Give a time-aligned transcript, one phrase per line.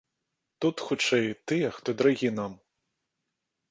[0.65, 2.61] Тут, хутчэй, тыя, хто дарагі нам.